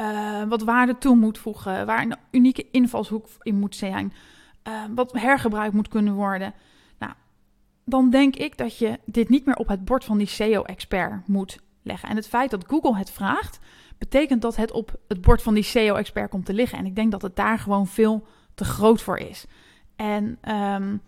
uh, 0.00 0.42
wat 0.48 0.62
waarde 0.62 0.98
toe 0.98 1.16
moet 1.16 1.38
voegen, 1.38 1.86
waar 1.86 2.02
een 2.02 2.16
unieke 2.30 2.66
invalshoek 2.70 3.26
in 3.42 3.58
moet 3.58 3.76
zijn, 3.76 4.12
uh, 4.68 4.74
wat 4.94 5.12
hergebruikt 5.12 5.74
moet 5.74 5.88
kunnen 5.88 6.14
worden. 6.14 6.54
Nou, 6.98 7.12
dan 7.84 8.10
denk 8.10 8.36
ik 8.36 8.58
dat 8.58 8.78
je 8.78 8.98
dit 9.04 9.28
niet 9.28 9.46
meer 9.46 9.56
op 9.56 9.68
het 9.68 9.84
bord 9.84 10.04
van 10.04 10.18
die 10.18 10.26
SEO-expert 10.26 11.28
moet 11.28 11.58
leggen. 11.82 12.08
En 12.08 12.16
het 12.16 12.28
feit 12.28 12.50
dat 12.50 12.64
Google 12.66 12.96
het 12.96 13.10
vraagt, 13.10 13.58
betekent 13.98 14.42
dat 14.42 14.56
het 14.56 14.72
op 14.72 14.94
het 15.08 15.20
bord 15.20 15.42
van 15.42 15.54
die 15.54 15.62
SEO-expert 15.62 16.30
komt 16.30 16.46
te 16.46 16.54
liggen. 16.54 16.78
En 16.78 16.86
ik 16.86 16.94
denk 16.94 17.10
dat 17.10 17.22
het 17.22 17.36
daar 17.36 17.58
gewoon 17.58 17.86
veel 17.86 18.26
te 18.54 18.64
groot 18.64 19.02
voor 19.02 19.18
is. 19.18 19.46
En 19.96 20.38
um, 20.54 21.02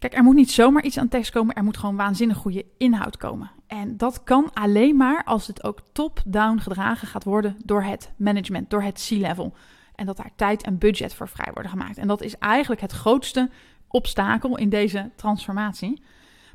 Kijk, 0.00 0.14
er 0.14 0.22
moet 0.22 0.34
niet 0.34 0.50
zomaar 0.50 0.82
iets 0.82 0.98
aan 0.98 1.08
tekst 1.08 1.30
komen, 1.30 1.54
er 1.54 1.64
moet 1.64 1.76
gewoon 1.76 1.96
waanzinnig 1.96 2.36
goede 2.36 2.64
inhoud 2.76 3.16
komen. 3.16 3.50
En 3.70 3.96
dat 3.96 4.22
kan 4.22 4.50
alleen 4.52 4.96
maar 4.96 5.24
als 5.24 5.46
het 5.46 5.64
ook 5.64 5.80
top-down 5.92 6.58
gedragen 6.58 7.08
gaat 7.08 7.24
worden 7.24 7.56
door 7.64 7.82
het 7.82 8.12
management, 8.16 8.70
door 8.70 8.82
het 8.82 9.06
C-level. 9.08 9.54
En 9.94 10.06
dat 10.06 10.16
daar 10.16 10.30
tijd 10.36 10.62
en 10.62 10.78
budget 10.78 11.14
voor 11.14 11.28
vrij 11.28 11.50
worden 11.52 11.70
gemaakt. 11.70 11.98
En 11.98 12.08
dat 12.08 12.22
is 12.22 12.38
eigenlijk 12.38 12.80
het 12.80 12.92
grootste 12.92 13.50
obstakel 13.88 14.56
in 14.56 14.68
deze 14.68 15.10
transformatie. 15.16 16.02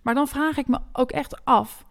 Maar 0.01 0.13
dan 0.13 0.27
vraag 0.27 0.57
ik 0.57 0.67
me 0.67 0.79
ook 0.93 1.11
echt 1.11 1.45
af, 1.45 1.85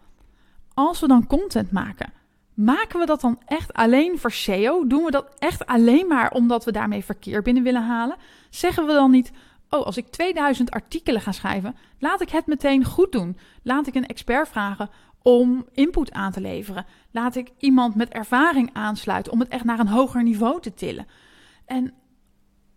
als 0.74 1.00
we 1.00 1.08
dan 1.08 1.26
content 1.26 1.70
maken, 1.70 2.12
maken 2.54 2.98
we 2.98 3.06
dat 3.06 3.20
dan 3.20 3.38
echt 3.46 3.72
alleen 3.72 4.18
voor 4.18 4.32
SEO? 4.32 4.86
Doen 4.86 5.04
we 5.04 5.10
dat 5.10 5.34
echt 5.38 5.66
alleen 5.66 6.06
maar 6.06 6.30
omdat 6.30 6.64
we 6.64 6.72
daarmee 6.72 7.04
verkeer 7.04 7.42
binnen 7.42 7.62
willen 7.62 7.86
halen? 7.86 8.16
Zeggen 8.50 8.86
we 8.86 8.92
dan 8.92 9.10
niet, 9.10 9.32
oh, 9.74 9.86
als 9.86 9.96
ik 9.96 10.08
2000 10.08 10.70
artikelen 10.70 11.20
ga 11.20 11.32
schrijven, 11.32 11.76
laat 11.98 12.20
ik 12.20 12.30
het 12.30 12.46
meteen 12.46 12.84
goed 12.84 13.12
doen. 13.12 13.38
Laat 13.62 13.86
ik 13.86 13.94
een 13.94 14.06
expert 14.06 14.48
vragen 14.48 14.90
om 15.22 15.66
input 15.72 16.12
aan 16.12 16.32
te 16.32 16.40
leveren. 16.40 16.86
Laat 17.10 17.36
ik 17.36 17.50
iemand 17.58 17.94
met 17.94 18.08
ervaring 18.08 18.70
aansluiten 18.72 19.32
om 19.32 19.40
het 19.40 19.48
echt 19.48 19.64
naar 19.64 19.78
een 19.78 19.88
hoger 19.88 20.22
niveau 20.22 20.60
te 20.60 20.74
tillen. 20.74 21.06
En 21.66 21.94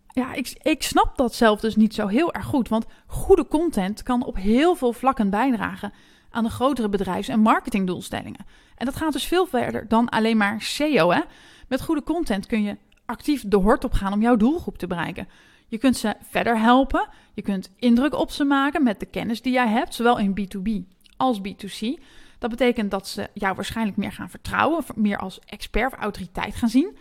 ja, 0.06 0.32
ik, 0.32 0.58
ik 0.62 0.82
snap 0.82 1.16
dat 1.16 1.34
zelf 1.34 1.60
dus 1.60 1.76
niet 1.76 1.94
zo 1.94 2.06
heel 2.06 2.32
erg 2.32 2.44
goed, 2.44 2.68
want 2.68 2.86
goede 3.06 3.46
content 3.46 4.02
kan 4.02 4.24
op 4.24 4.36
heel 4.36 4.74
veel 4.74 4.92
vlakken 4.92 5.30
bijdragen 5.30 5.92
aan 6.30 6.44
de 6.44 6.50
grotere 6.50 6.88
bedrijfs- 6.88 7.28
en 7.28 7.40
marketingdoelstellingen. 7.40 8.46
En 8.76 8.86
dat 8.86 8.96
gaat 8.96 9.12
dus 9.12 9.24
veel 9.24 9.46
verder 9.46 9.88
dan 9.88 10.08
alleen 10.08 10.36
maar 10.36 10.62
SEO. 10.62 11.10
Hè? 11.10 11.20
Met 11.68 11.82
goede 11.82 12.02
content 12.02 12.46
kun 12.46 12.62
je 12.62 12.76
actief 13.06 13.42
de 13.46 13.56
hort 13.56 13.84
op 13.84 13.92
gaan 13.92 14.12
om 14.12 14.22
jouw 14.22 14.36
doelgroep 14.36 14.78
te 14.78 14.86
bereiken. 14.86 15.28
Je 15.68 15.78
kunt 15.78 15.96
ze 15.96 16.14
verder 16.22 16.58
helpen. 16.58 17.08
Je 17.34 17.42
kunt 17.42 17.70
indruk 17.76 18.14
op 18.14 18.30
ze 18.30 18.44
maken 18.44 18.82
met 18.82 19.00
de 19.00 19.06
kennis 19.06 19.42
die 19.42 19.52
jij 19.52 19.68
hebt, 19.68 19.94
zowel 19.94 20.18
in 20.18 20.40
B2B 20.40 20.96
als 21.16 21.40
B2C. 21.40 22.02
Dat 22.38 22.50
betekent 22.50 22.90
dat 22.90 23.08
ze 23.08 23.28
jou 23.34 23.54
waarschijnlijk 23.54 23.96
meer 23.96 24.12
gaan 24.12 24.30
vertrouwen, 24.30 24.84
meer 24.94 25.18
als 25.18 25.40
expert 25.40 25.92
of 25.92 25.98
autoriteit 25.98 26.54
gaan 26.54 26.68
zien. 26.68 26.96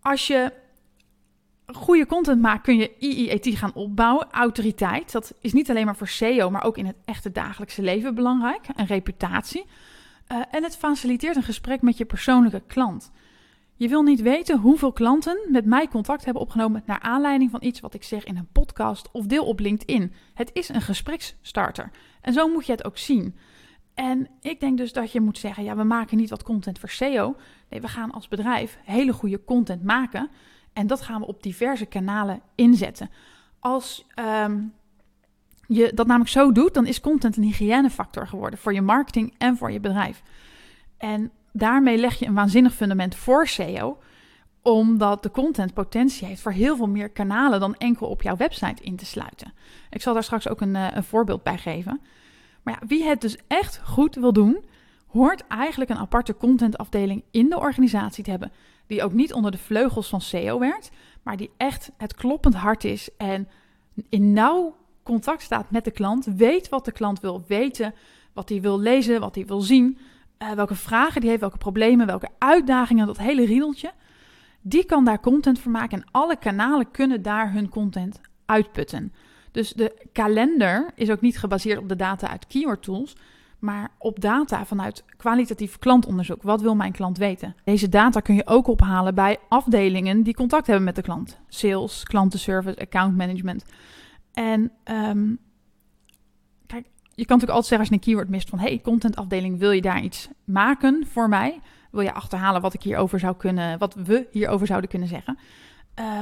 Als 0.00 0.26
je 0.26 0.52
goede 1.66 2.06
content 2.06 2.40
maakt, 2.40 2.62
kun 2.62 2.76
je 2.76 2.94
EEAT 2.98 3.58
gaan 3.58 3.74
opbouwen. 3.74 4.30
Autoriteit, 4.30 5.12
dat 5.12 5.34
is 5.40 5.52
niet 5.52 5.70
alleen 5.70 5.84
maar 5.84 5.96
voor 5.96 6.08
SEO, 6.08 6.50
maar 6.50 6.64
ook 6.64 6.78
in 6.78 6.86
het 6.86 6.96
echte 7.04 7.32
dagelijkse 7.32 7.82
leven 7.82 8.14
belangrijk. 8.14 8.66
Een 8.74 8.86
reputatie. 8.86 9.64
Uh, 10.32 10.42
en 10.50 10.62
het 10.62 10.76
faciliteert 10.76 11.36
een 11.36 11.42
gesprek 11.42 11.82
met 11.82 11.96
je 11.96 12.04
persoonlijke 12.04 12.62
klant. 12.66 13.10
Je 13.78 13.88
wil 13.88 14.02
niet 14.02 14.20
weten 14.20 14.58
hoeveel 14.58 14.92
klanten 14.92 15.38
met 15.48 15.64
mij 15.64 15.88
contact 15.88 16.24
hebben 16.24 16.42
opgenomen 16.42 16.82
naar 16.86 17.00
aanleiding 17.00 17.50
van 17.50 17.62
iets 17.62 17.80
wat 17.80 17.94
ik 17.94 18.02
zeg 18.02 18.24
in 18.24 18.36
een 18.36 18.48
podcast 18.52 19.08
of 19.12 19.26
deel 19.26 19.44
op 19.44 19.60
LinkedIn. 19.60 20.12
Het 20.34 20.50
is 20.52 20.68
een 20.68 20.80
gespreksstarter. 20.80 21.90
En 22.20 22.32
zo 22.32 22.48
moet 22.48 22.66
je 22.66 22.72
het 22.72 22.84
ook 22.84 22.98
zien. 22.98 23.34
En 23.94 24.28
ik 24.40 24.60
denk 24.60 24.78
dus 24.78 24.92
dat 24.92 25.12
je 25.12 25.20
moet 25.20 25.38
zeggen: 25.38 25.64
ja, 25.64 25.76
we 25.76 25.84
maken 25.84 26.16
niet 26.16 26.30
wat 26.30 26.42
content 26.42 26.78
voor 26.78 26.88
SEO. 26.88 27.36
Nee, 27.68 27.80
we 27.80 27.88
gaan 27.88 28.10
als 28.10 28.28
bedrijf 28.28 28.78
hele 28.84 29.12
goede 29.12 29.44
content 29.44 29.84
maken. 29.84 30.30
En 30.72 30.86
dat 30.86 31.00
gaan 31.00 31.20
we 31.20 31.26
op 31.26 31.42
diverse 31.42 31.86
kanalen 31.86 32.40
inzetten. 32.54 33.10
Als 33.58 34.06
ehm, 34.14 34.62
je 35.66 35.90
dat 35.94 36.06
namelijk 36.06 36.30
zo 36.30 36.52
doet, 36.52 36.74
dan 36.74 36.86
is 36.86 37.00
content 37.00 37.36
een 37.36 37.42
hygiënefactor 37.42 38.26
geworden 38.26 38.58
voor 38.58 38.74
je 38.74 38.82
marketing 38.82 39.34
en 39.38 39.56
voor 39.56 39.70
je 39.70 39.80
bedrijf. 39.80 40.22
En 40.96 41.30
daarmee 41.58 41.98
leg 41.98 42.18
je 42.18 42.26
een 42.26 42.34
waanzinnig 42.34 42.74
fundament 42.74 43.14
voor 43.14 43.46
SEO, 43.46 43.98
omdat 44.62 45.22
de 45.22 45.30
content 45.30 45.74
potentie 45.74 46.26
heeft 46.26 46.40
voor 46.40 46.52
heel 46.52 46.76
veel 46.76 46.88
meer 46.88 47.08
kanalen 47.08 47.60
dan 47.60 47.74
enkel 47.74 48.06
op 48.06 48.22
jouw 48.22 48.36
website 48.36 48.82
in 48.82 48.96
te 48.96 49.06
sluiten. 49.06 49.52
Ik 49.90 50.02
zal 50.02 50.14
daar 50.14 50.24
straks 50.24 50.48
ook 50.48 50.60
een, 50.60 50.76
eh, 50.76 50.86
een 50.94 51.04
voorbeeld 51.04 51.42
bij 51.42 51.58
geven. 51.58 52.00
Maar 52.62 52.78
ja, 52.80 52.86
wie 52.86 53.04
het 53.04 53.20
dus 53.20 53.36
echt 53.46 53.80
goed 53.84 54.14
wil 54.14 54.32
doen, 54.32 54.64
hoort 55.06 55.46
eigenlijk 55.46 55.90
een 55.90 55.96
aparte 55.96 56.36
contentafdeling 56.36 57.22
in 57.30 57.48
de 57.48 57.58
organisatie 57.58 58.24
te 58.24 58.30
hebben. 58.30 58.52
Die 58.86 59.02
ook 59.02 59.12
niet 59.12 59.32
onder 59.32 59.50
de 59.50 59.58
vleugels 59.58 60.08
van 60.08 60.20
SEO 60.20 60.58
werkt, 60.58 60.90
maar 61.22 61.36
die 61.36 61.50
echt 61.56 61.90
het 61.96 62.14
kloppend 62.14 62.54
hart 62.54 62.84
is 62.84 63.08
en 63.16 63.48
in 64.08 64.32
nauw 64.32 64.76
contact 65.02 65.42
staat 65.42 65.70
met 65.70 65.84
de 65.84 65.90
klant. 65.90 66.24
Weet 66.24 66.68
wat 66.68 66.84
de 66.84 66.92
klant 66.92 67.20
wil 67.20 67.44
weten, 67.46 67.94
wat 68.32 68.48
hij 68.48 68.60
wil 68.60 68.80
lezen, 68.80 69.20
wat 69.20 69.34
hij 69.34 69.46
wil 69.46 69.60
zien. 69.60 69.98
Uh, 70.42 70.50
welke 70.50 70.74
vragen 70.74 71.20
die 71.20 71.28
heeft, 71.28 71.40
welke 71.40 71.58
problemen, 71.58 72.06
welke 72.06 72.28
uitdagingen, 72.38 73.06
dat 73.06 73.18
hele 73.18 73.44
riedeltje. 73.44 73.92
Die 74.60 74.84
kan 74.84 75.04
daar 75.04 75.20
content 75.20 75.58
voor 75.58 75.72
maken 75.72 75.98
en 75.98 76.08
alle 76.10 76.36
kanalen 76.36 76.90
kunnen 76.90 77.22
daar 77.22 77.52
hun 77.52 77.68
content 77.68 78.20
uitputten. 78.46 79.12
Dus 79.52 79.72
de 79.72 80.06
kalender 80.12 80.90
is 80.94 81.10
ook 81.10 81.20
niet 81.20 81.38
gebaseerd 81.38 81.78
op 81.78 81.88
de 81.88 81.96
data 81.96 82.28
uit 82.28 82.46
keyword 82.46 82.82
tools, 82.82 83.16
maar 83.58 83.90
op 83.98 84.20
data 84.20 84.66
vanuit 84.66 85.04
kwalitatief 85.16 85.78
klantonderzoek. 85.78 86.42
Wat 86.42 86.60
wil 86.60 86.74
mijn 86.74 86.92
klant 86.92 87.18
weten? 87.18 87.54
Deze 87.64 87.88
data 87.88 88.20
kun 88.20 88.34
je 88.34 88.46
ook 88.46 88.66
ophalen 88.66 89.14
bij 89.14 89.38
afdelingen 89.48 90.22
die 90.22 90.34
contact 90.34 90.66
hebben 90.66 90.84
met 90.84 90.96
de 90.96 91.02
klant. 91.02 91.38
Sales, 91.48 92.02
klantenservice, 92.02 92.80
account 92.80 93.16
management. 93.16 93.64
En 94.32 94.72
kijk, 94.84 95.34
je 97.18 97.26
kan 97.26 97.36
natuurlijk 97.38 97.50
altijd 97.50 97.66
zeggen 97.66 97.78
als 97.78 97.88
je 97.88 97.94
een 97.94 98.00
keyword 98.00 98.28
mist 98.28 98.48
van... 98.48 98.58
hey, 98.58 98.80
contentafdeling, 98.82 99.58
wil 99.58 99.70
je 99.70 99.80
daar 99.80 100.02
iets 100.02 100.28
maken 100.44 101.06
voor 101.06 101.28
mij? 101.28 101.60
Wil 101.90 102.00
je 102.00 102.12
achterhalen 102.12 102.60
wat 102.60 102.74
ik 102.74 102.82
hierover 102.82 103.18
zou 103.18 103.36
kunnen... 103.36 103.78
wat 103.78 103.94
we 103.94 104.26
hierover 104.30 104.66
zouden 104.66 104.90
kunnen 104.90 105.08
zeggen? 105.08 105.38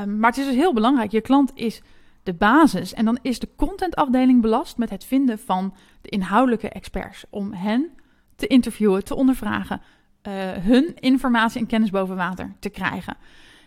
Um, 0.02 0.18
maar 0.18 0.30
het 0.30 0.38
is 0.38 0.46
dus 0.46 0.54
heel 0.54 0.74
belangrijk. 0.74 1.10
Je 1.10 1.20
klant 1.20 1.52
is 1.54 1.82
de 2.22 2.34
basis. 2.34 2.94
En 2.94 3.04
dan 3.04 3.18
is 3.22 3.38
de 3.38 3.48
contentafdeling 3.56 4.42
belast 4.42 4.76
met 4.76 4.90
het 4.90 5.04
vinden 5.04 5.38
van 5.38 5.74
de 6.00 6.08
inhoudelijke 6.08 6.68
experts. 6.68 7.24
Om 7.30 7.52
hen 7.52 7.90
te 8.36 8.46
interviewen, 8.46 9.04
te 9.04 9.14
ondervragen, 9.14 9.80
uh, 10.22 10.32
hun 10.52 10.94
informatie 10.94 11.60
en 11.60 11.66
kennis 11.66 11.90
boven 11.90 12.16
water 12.16 12.52
te 12.58 12.70
krijgen. 12.70 13.16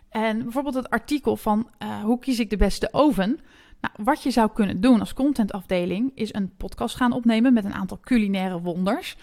En 0.10 0.44
bijvoorbeeld 0.44 0.76
het 0.76 0.90
artikel 0.90 1.36
van 1.36 1.70
uh, 1.84 2.04
hoe 2.04 2.20
kies 2.20 2.40
ik 2.40 2.50
de 2.50 2.58
beste 2.58 2.90
oven. 2.92 3.40
Nou, 3.82 3.94
wat 4.04 4.24
je 4.24 4.32
zou 4.32 4.50
kunnen 4.54 4.82
doen 4.82 5.00
als 5.00 5.14
contentafdeling 5.14 6.12
is 6.16 6.34
een 6.34 6.52
podcast 6.58 6.96
gaan 6.96 7.12
opnemen 7.12 7.54
met 7.54 7.66
een 7.66 7.74
aantal 7.74 8.00
culinaire 8.02 8.62
wonders. 8.62 9.18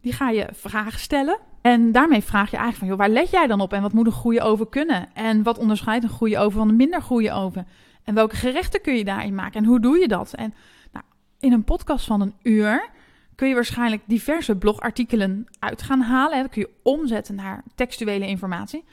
Die 0.00 0.12
ga 0.12 0.30
je 0.30 0.48
vragen 0.52 1.00
stellen. 1.00 1.38
En 1.60 1.92
daarmee 1.92 2.22
vraag 2.22 2.50
je 2.50 2.56
eigenlijk 2.56 2.78
van, 2.78 2.88
joh, 2.88 2.98
waar 2.98 3.22
let 3.22 3.30
jij 3.30 3.46
dan 3.46 3.60
op? 3.60 3.72
En 3.72 3.82
wat 3.82 3.92
moet 3.92 4.06
een 4.06 4.12
goede 4.12 4.42
oven 4.42 4.68
kunnen? 4.68 5.08
En 5.14 5.42
wat 5.42 5.58
onderscheidt 5.58 6.04
een 6.04 6.10
goede 6.10 6.38
oven 6.38 6.58
van 6.58 6.68
een 6.68 6.76
minder 6.76 7.02
goede 7.02 7.32
oven? 7.32 7.66
En 8.04 8.14
welke 8.14 8.36
gerechten 8.36 8.80
kun 8.80 8.94
je 8.96 9.04
daarin 9.04 9.34
maken? 9.34 9.60
En 9.60 9.66
hoe 9.66 9.80
doe 9.80 9.98
je 9.98 10.08
dat? 10.08 10.34
En 10.34 10.54
nou, 10.92 11.04
in 11.40 11.52
een 11.52 11.64
podcast 11.64 12.06
van 12.06 12.20
een 12.20 12.34
uur 12.42 12.88
kun 13.34 13.48
je 13.48 13.54
waarschijnlijk 13.54 14.02
diverse 14.06 14.56
blogartikelen 14.56 15.46
uit 15.58 15.82
gaan 15.82 16.00
halen. 16.00 16.42
Dat 16.42 16.50
kun 16.50 16.60
je 16.60 16.70
omzetten 16.82 17.34
naar 17.34 17.62
textuele 17.74 18.26
informatie. 18.26 18.84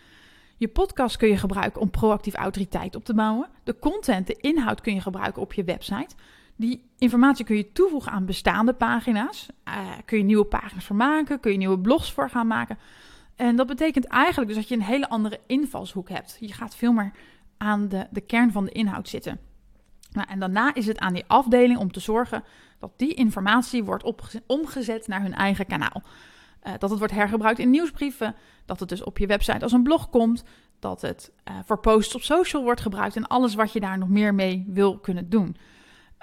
Je 0.57 0.67
podcast 0.67 1.17
kun 1.17 1.27
je 1.27 1.37
gebruiken 1.37 1.81
om 1.81 1.89
proactief 1.89 2.33
autoriteit 2.33 2.95
op 2.95 3.05
te 3.05 3.13
bouwen. 3.13 3.47
De 3.63 3.79
content, 3.79 4.27
de 4.27 4.37
inhoud 4.41 4.81
kun 4.81 4.93
je 4.93 5.01
gebruiken 5.01 5.41
op 5.41 5.53
je 5.53 5.63
website. 5.63 6.15
Die 6.55 6.89
informatie 6.97 7.45
kun 7.45 7.55
je 7.55 7.71
toevoegen 7.71 8.11
aan 8.11 8.25
bestaande 8.25 8.73
pagina's. 8.73 9.47
Uh, 9.67 9.75
kun 10.05 10.17
je 10.17 10.23
nieuwe 10.23 10.45
pagina's 10.45 10.85
voor 10.85 10.95
maken, 10.95 11.39
kun 11.39 11.51
je 11.51 11.57
nieuwe 11.57 11.79
blogs 11.79 12.11
voor 12.11 12.29
gaan 12.29 12.47
maken. 12.47 12.77
En 13.35 13.55
dat 13.55 13.67
betekent 13.67 14.05
eigenlijk 14.05 14.47
dus 14.47 14.57
dat 14.59 14.67
je 14.67 14.75
een 14.75 14.81
hele 14.81 15.09
andere 15.09 15.39
invalshoek 15.47 16.09
hebt. 16.09 16.37
Je 16.39 16.53
gaat 16.53 16.75
veel 16.75 16.91
meer 16.91 17.11
aan 17.57 17.87
de, 17.87 18.07
de 18.11 18.21
kern 18.21 18.51
van 18.51 18.65
de 18.65 18.71
inhoud 18.71 19.09
zitten. 19.09 19.39
Nou, 20.11 20.27
en 20.29 20.39
daarna 20.39 20.73
is 20.73 20.87
het 20.87 20.99
aan 20.99 21.13
die 21.13 21.23
afdeling 21.27 21.79
om 21.79 21.91
te 21.91 21.99
zorgen 21.99 22.43
dat 22.79 22.91
die 22.95 23.13
informatie 23.13 23.83
wordt 23.83 24.13
omgezet 24.47 25.07
naar 25.07 25.21
hun 25.21 25.33
eigen 25.33 25.65
kanaal. 25.65 26.03
Uh, 26.67 26.73
dat 26.77 26.89
het 26.89 26.99
wordt 26.99 27.13
hergebruikt 27.13 27.59
in 27.59 27.69
nieuwsbrieven, 27.69 28.35
dat 28.65 28.79
het 28.79 28.89
dus 28.89 29.03
op 29.03 29.17
je 29.17 29.27
website 29.27 29.63
als 29.63 29.71
een 29.71 29.83
blog 29.83 30.09
komt, 30.09 30.43
dat 30.79 31.01
het 31.01 31.31
uh, 31.49 31.55
voor 31.65 31.79
posts 31.79 32.15
op 32.15 32.21
social 32.21 32.63
wordt 32.63 32.81
gebruikt 32.81 33.15
en 33.15 33.27
alles 33.27 33.55
wat 33.55 33.73
je 33.73 33.79
daar 33.79 33.97
nog 33.97 34.09
meer 34.09 34.33
mee 34.33 34.65
wil 34.67 34.97
kunnen 34.97 35.29
doen. 35.29 35.55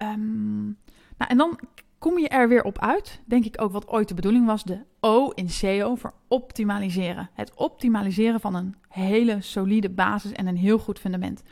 Um, 0.03 0.79
nou, 1.17 1.31
en 1.31 1.37
dan 1.37 1.61
kom 1.99 2.19
je 2.19 2.29
er 2.29 2.49
weer 2.49 2.63
op 2.63 2.79
uit, 2.79 3.21
denk 3.25 3.45
ik 3.45 3.63
ook 3.63 3.73
wat 3.73 3.89
ooit 3.89 4.09
de 4.09 4.15
bedoeling 4.15 4.47
was, 4.47 4.65
de 4.65 4.85
O 5.01 5.31
in 5.31 5.49
SEO 5.49 5.95
voor 5.95 6.15
optimaliseren. 6.29 7.31
Het 7.35 7.55
optimaliseren 7.55 8.41
van 8.41 8.55
een 8.55 8.75
hele 8.89 9.41
solide 9.41 9.91
basis 9.91 10.33
en 10.33 10.47
een 10.47 10.57
heel 10.57 10.79
goed 10.79 10.99
fundament. 10.99 11.43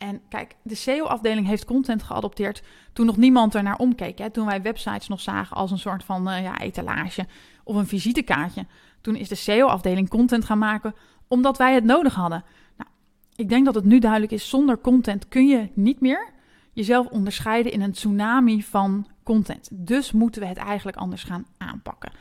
En 0.00 0.20
kijk, 0.28 0.56
de 0.62 0.74
SEO-afdeling 0.74 1.46
heeft 1.46 1.64
content 1.64 2.02
geadopteerd 2.02 2.62
toen 2.92 3.06
nog 3.06 3.16
niemand 3.16 3.54
er 3.54 3.62
naar 3.62 3.76
omkeek. 3.76 4.18
Hè? 4.18 4.30
Toen 4.30 4.46
wij 4.46 4.62
websites 4.62 5.08
nog 5.08 5.20
zagen 5.20 5.56
als 5.56 5.70
een 5.70 5.78
soort 5.78 6.04
van 6.04 6.28
uh, 6.28 6.42
ja, 6.42 6.58
etalage 6.58 7.26
of 7.64 7.76
een 7.76 7.86
visitekaartje. 7.86 8.66
Toen 9.00 9.16
is 9.16 9.28
de 9.28 9.34
SEO-afdeling 9.34 10.08
content 10.08 10.44
gaan 10.44 10.58
maken 10.58 10.94
omdat 11.28 11.58
wij 11.58 11.74
het 11.74 11.84
nodig 11.84 12.14
hadden. 12.14 12.44
Nou, 12.76 12.90
ik 13.34 13.48
denk 13.48 13.64
dat 13.64 13.74
het 13.74 13.84
nu 13.84 13.98
duidelijk 13.98 14.32
is, 14.32 14.48
zonder 14.48 14.78
content 14.78 15.28
kun 15.28 15.46
je 15.46 15.68
niet 15.74 16.00
meer 16.00 16.32
jezelf 16.72 17.06
onderscheiden 17.06 17.72
in 17.72 17.80
een 17.80 17.92
tsunami 17.92 18.62
van 18.62 19.06
content. 19.22 19.68
Dus 19.72 20.12
moeten 20.12 20.40
we 20.40 20.48
het 20.48 20.56
eigenlijk 20.56 20.96
anders 20.96 21.24
gaan 21.24 21.46
aanpakken. 21.58 22.12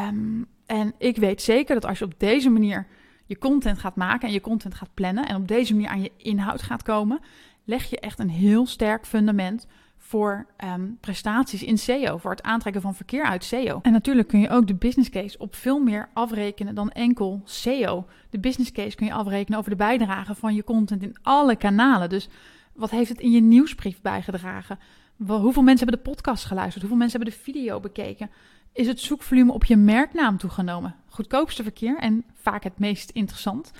Um, 0.00 0.46
en 0.66 0.94
ik 0.98 1.16
weet 1.16 1.42
zeker 1.42 1.74
dat 1.74 1.84
als 1.84 1.98
je 1.98 2.04
op 2.04 2.14
deze 2.18 2.50
manier 2.50 2.86
je 3.32 3.38
content 3.38 3.78
gaat 3.78 3.96
maken 3.96 4.28
en 4.28 4.34
je 4.34 4.40
content 4.40 4.74
gaat 4.74 4.94
plannen 4.94 5.28
en 5.28 5.36
op 5.36 5.48
deze 5.48 5.72
manier 5.72 5.88
aan 5.88 6.02
je 6.02 6.12
inhoud 6.16 6.62
gaat 6.62 6.82
komen, 6.82 7.20
leg 7.64 7.90
je 7.90 8.00
echt 8.00 8.18
een 8.18 8.30
heel 8.30 8.66
sterk 8.66 9.06
fundament 9.06 9.66
voor 9.98 10.46
um, 10.64 10.98
prestaties 11.00 11.62
in 11.62 11.78
SEO, 11.78 12.16
voor 12.16 12.30
het 12.30 12.42
aantrekken 12.42 12.82
van 12.82 12.94
verkeer 12.94 13.24
uit 13.24 13.44
SEO. 13.44 13.78
En 13.82 13.92
natuurlijk 13.92 14.28
kun 14.28 14.40
je 14.40 14.50
ook 14.50 14.66
de 14.66 14.74
business 14.74 15.10
case 15.10 15.38
op 15.38 15.54
veel 15.54 15.78
meer 15.78 16.08
afrekenen 16.12 16.74
dan 16.74 16.90
enkel 16.90 17.40
SEO. 17.44 18.06
De 18.30 18.38
business 18.38 18.72
case 18.72 18.96
kun 18.96 19.06
je 19.06 19.12
afrekenen 19.12 19.58
over 19.58 19.70
de 19.70 19.76
bijdrage 19.76 20.34
van 20.34 20.54
je 20.54 20.64
content 20.64 21.02
in 21.02 21.16
alle 21.22 21.56
kanalen. 21.56 22.08
Dus 22.08 22.28
wat 22.72 22.90
heeft 22.90 23.08
het 23.08 23.20
in 23.20 23.30
je 23.30 23.40
nieuwsbrief 23.40 24.00
bijgedragen? 24.00 24.78
Hoeveel 25.26 25.62
mensen 25.62 25.86
hebben 25.86 26.04
de 26.04 26.10
podcast 26.10 26.44
geluisterd? 26.44 26.80
Hoeveel 26.80 26.98
mensen 26.98 27.20
hebben 27.20 27.38
de 27.38 27.44
video 27.44 27.80
bekeken? 27.80 28.30
Is 28.72 28.86
het 28.86 29.00
zoekvolume 29.00 29.52
op 29.52 29.64
je 29.64 29.76
merknaam 29.76 30.38
toegenomen? 30.38 30.94
Goedkoopste 31.08 31.62
verkeer 31.62 31.96
en 31.98 32.24
vaak 32.34 32.64
het 32.64 32.78
meest 32.78 33.10
interessant. 33.10 33.72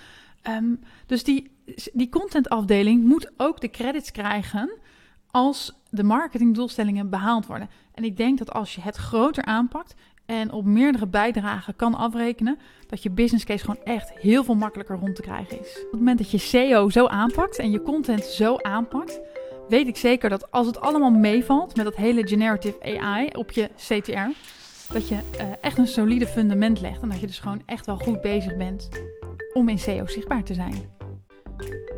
Um, 0.49 0.81
dus 1.07 1.25
die, 1.25 1.51
die 1.93 2.09
contentafdeling 2.09 3.05
moet 3.05 3.31
ook 3.37 3.61
de 3.61 3.71
credits 3.71 4.11
krijgen 4.11 4.79
als 5.31 5.73
de 5.91 6.03
marketingdoelstellingen 6.03 7.11
behaald 7.11 7.47
worden. 7.47 7.71
En 7.95 8.05
ik 8.05 8.17
denk 8.17 8.39
dat 8.39 8.53
als 8.53 8.75
je 8.75 8.81
het 8.81 8.97
groter 8.97 9.45
aanpakt 9.45 9.95
en 10.27 10.53
op 10.53 10.65
meerdere 10.65 11.07
bijdragen 11.07 11.77
kan 11.77 11.95
afrekenen, 11.95 12.59
dat 12.87 13.03
je 13.03 13.11
business 13.11 13.45
case 13.45 13.65
gewoon 13.65 13.85
echt 13.85 14.13
heel 14.19 14.45
veel 14.45 14.55
makkelijker 14.55 14.97
rond 14.97 15.17
te 15.17 15.23
krijgen 15.23 15.61
is. 15.61 15.77
Op 15.85 15.91
het 15.91 16.01
moment 16.01 16.19
dat 16.19 16.31
je 16.31 16.39
SEO 16.39 16.91
zo 16.91 17.07
aanpakt 17.07 17.59
en 17.59 17.71
je 17.71 17.83
content 17.83 18.25
zo 18.25 18.57
aanpakt, 18.57 19.21
weet 19.69 19.87
ik 19.87 19.97
zeker 19.97 20.29
dat 20.31 20.51
als 20.51 20.67
het 20.67 20.81
allemaal 20.81 21.11
meevalt 21.11 21.77
met 21.77 21.85
dat 21.85 21.97
hele 21.97 22.29
generative 22.29 22.99
AI 22.99 23.29
op 23.33 23.51
je 23.51 23.71
CTR, 23.77 24.31
dat 24.93 25.09
je 25.09 25.15
uh, 25.15 25.47
echt 25.61 25.79
een 25.79 25.87
solide 25.87 26.27
fundament 26.27 26.81
legt 26.81 27.03
en 27.03 27.09
dat 27.09 27.21
je 27.21 27.27
dus 27.27 27.39
gewoon 27.39 27.63
echt 27.67 27.87
wel 27.87 27.97
goed 27.97 28.21
bezig 28.21 28.57
bent 28.57 28.89
om 29.53 29.69
in 29.69 29.79
SEO 29.79 30.07
zichtbaar 30.07 30.43
te 30.43 30.55
zijn. 30.55 30.75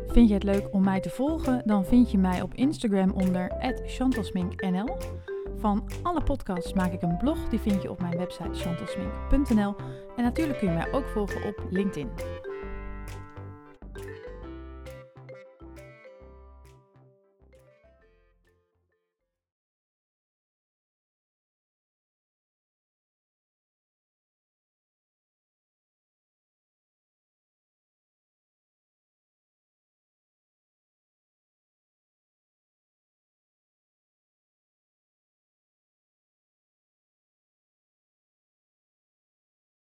Vind 0.07 0.27
je 0.27 0.33
het 0.33 0.43
leuk 0.43 0.67
om 0.71 0.83
mij 0.83 0.99
te 0.99 1.09
volgen? 1.09 1.61
Dan 1.65 1.85
vind 1.85 2.11
je 2.11 2.17
mij 2.17 2.41
op 2.41 2.53
Instagram 2.53 3.11
onder 3.11 3.51
chantalsminknl. 3.85 4.97
Van 5.57 5.89
alle 6.03 6.23
podcasts 6.23 6.73
maak 6.73 6.93
ik 6.93 7.01
een 7.01 7.17
blog, 7.17 7.49
die 7.49 7.59
vind 7.59 7.81
je 7.81 7.89
op 7.89 8.01
mijn 8.01 8.17
website 8.17 8.53
chantalsmink.nl. 8.53 9.75
En 10.15 10.23
natuurlijk 10.23 10.59
kun 10.59 10.67
je 10.67 10.73
mij 10.73 10.91
ook 10.91 11.07
volgen 11.07 11.43
op 11.43 11.63
LinkedIn. 11.69 12.09